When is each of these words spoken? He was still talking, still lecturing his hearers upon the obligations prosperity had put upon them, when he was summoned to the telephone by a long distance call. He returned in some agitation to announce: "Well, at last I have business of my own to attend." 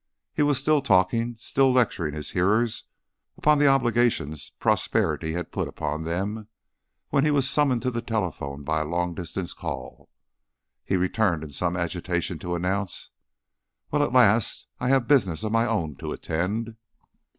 He 0.33 0.41
was 0.41 0.57
still 0.59 0.81
talking, 0.81 1.35
still 1.37 1.71
lecturing 1.71 2.15
his 2.15 2.31
hearers 2.31 2.85
upon 3.37 3.59
the 3.59 3.67
obligations 3.67 4.49
prosperity 4.59 5.33
had 5.33 5.51
put 5.51 5.67
upon 5.67 6.05
them, 6.05 6.47
when 7.09 7.23
he 7.23 7.29
was 7.29 7.47
summoned 7.47 7.83
to 7.83 7.91
the 7.91 8.01
telephone 8.01 8.63
by 8.63 8.81
a 8.81 8.85
long 8.85 9.13
distance 9.13 9.53
call. 9.53 10.09
He 10.83 10.97
returned 10.97 11.43
in 11.43 11.51
some 11.51 11.77
agitation 11.77 12.39
to 12.39 12.55
announce: 12.55 13.11
"Well, 13.91 14.01
at 14.01 14.11
last 14.11 14.65
I 14.79 14.89
have 14.89 15.07
business 15.07 15.43
of 15.43 15.51
my 15.51 15.67
own 15.67 15.93
to 15.97 16.11
attend." 16.13 16.77